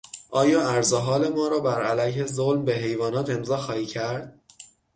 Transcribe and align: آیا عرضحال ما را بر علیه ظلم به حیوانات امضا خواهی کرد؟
آیا 0.29 0.69
عرضحال 0.69 1.27
ما 1.33 1.47
را 1.47 1.59
بر 1.59 1.83
علیه 1.83 2.25
ظلم 2.25 2.65
به 2.65 2.73
حیوانات 2.75 3.29
امضا 3.29 3.57
خواهی 3.57 3.85
کرد؟ 3.85 4.39